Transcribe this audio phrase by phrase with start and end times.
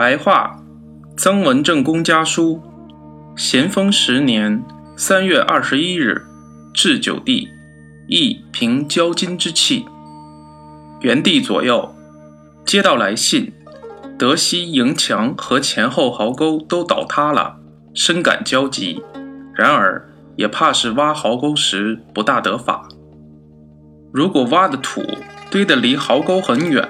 [0.00, 0.56] 白话，
[1.14, 2.62] 曾文正公家书，
[3.36, 4.64] 咸丰十年
[4.96, 6.22] 三月二十一日，
[6.72, 7.50] 至九地，
[8.08, 9.84] 亦凭交金之气。
[11.02, 11.94] 元帝左右
[12.64, 13.52] 接到来信，
[14.18, 17.56] 德西营墙和前后壕沟都倒塌了，
[17.92, 19.02] 深感焦急。
[19.54, 22.88] 然而也怕是挖壕沟时不大得法。
[24.14, 25.04] 如果挖的土
[25.50, 26.88] 堆得离壕沟很远，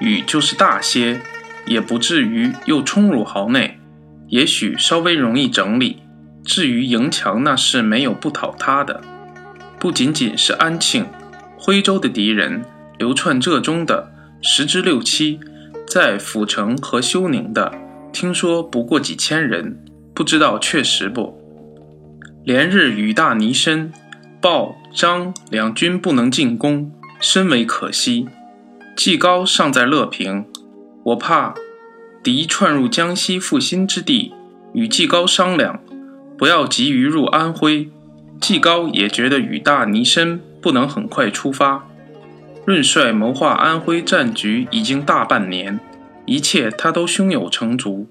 [0.00, 1.20] 雨就是大些。
[1.68, 3.78] 也不至于又冲入壕内，
[4.28, 6.02] 也许稍微容易整理。
[6.44, 9.00] 至于营墙，那是没有不倒塌的。
[9.78, 11.06] 不仅仅是安庆、
[11.58, 12.64] 徽州的敌人，
[12.98, 15.38] 流窜浙中的十之六七，
[15.86, 17.72] 在府城和休宁的，
[18.12, 19.78] 听说不过几千人，
[20.14, 21.38] 不知道确实不。
[22.44, 23.92] 连日雨大泥深，
[24.40, 26.90] 鲍、张两军不能进攻，
[27.20, 28.26] 深为可惜。
[28.96, 30.46] 季高尚在乐平。
[31.08, 31.54] 我怕
[32.22, 34.34] 敌窜入江西复兴之地，
[34.74, 35.80] 与季高商量，
[36.36, 37.88] 不要急于入安徽。
[38.40, 41.86] 季高也觉得雨大泥深，不能很快出发。
[42.66, 45.80] 润帅谋划安徽战局已经大半年，
[46.26, 48.06] 一切他都胸有成竹，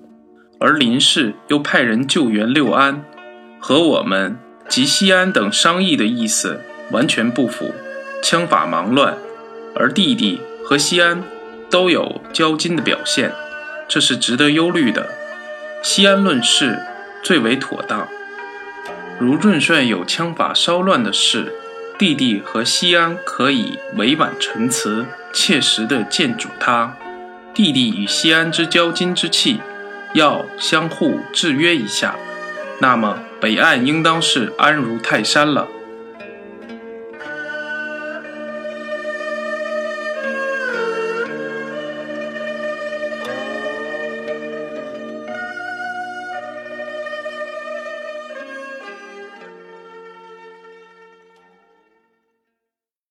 [0.60, 3.04] 而林氏又派人救援六安，
[3.60, 7.72] 和我们及西安等商议的意思完全不符，
[8.24, 9.16] 枪法忙乱，
[9.76, 11.24] 而弟弟和西安。
[11.70, 13.32] 都有交金的表现，
[13.88, 15.10] 这是值得忧虑的。
[15.84, 16.80] 西安论事
[17.24, 18.08] 最为妥当。
[19.20, 21.54] 如润帅有枪法稍乱的事，
[21.98, 26.96] 弟弟和西安可以委婉陈词，切实的见主他。
[27.54, 29.60] 弟弟与西安之交金之气，
[30.14, 32.16] 要相互制约一下，
[32.80, 35.68] 那么北岸应当是安如泰山了。